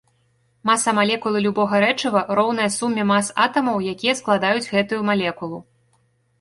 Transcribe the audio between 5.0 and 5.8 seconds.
малекулу.